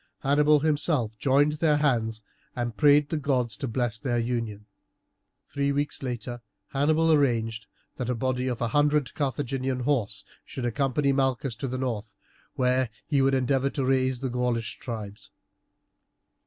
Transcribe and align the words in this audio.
Hannibal 0.21 0.61
himself 0.61 1.15
joined 1.19 1.51
their 1.59 1.77
hands 1.77 2.23
and 2.55 2.75
prayed 2.75 3.09
the 3.09 3.17
gods 3.17 3.55
to 3.57 3.67
bless 3.67 3.99
their 3.99 4.17
union. 4.17 4.65
Three 5.43 5.71
weeks 5.71 6.01
later 6.01 6.41
Hannibal 6.69 7.11
arranged 7.13 7.67
that 7.97 8.09
a 8.09 8.15
body 8.15 8.47
of 8.47 8.59
a 8.63 8.69
hundred 8.69 9.13
Carthaginian 9.13 9.81
horse 9.81 10.25
should 10.43 10.65
accompany 10.65 11.11
Malchus 11.13 11.55
to 11.57 11.67
the 11.67 11.77
north, 11.77 12.15
where 12.55 12.89
he 13.05 13.21
would 13.21 13.35
endeavour 13.35 13.69
to 13.69 13.85
raise 13.85 14.21
the 14.21 14.31
Gaulish 14.31 14.79
tribes. 14.79 15.29